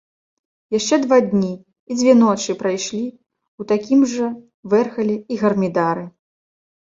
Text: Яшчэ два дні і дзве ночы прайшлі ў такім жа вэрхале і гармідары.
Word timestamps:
Яшчэ 0.75 0.95
два 1.01 1.17
дні 1.33 1.49
і 1.91 1.97
дзве 1.99 2.15
ночы 2.21 2.55
прайшлі 2.63 3.03
ў 3.07 3.61
такім 3.71 3.99
жа 4.13 4.29
вэрхале 4.75 5.17
і 5.35 5.37
гармідары. 5.43 6.05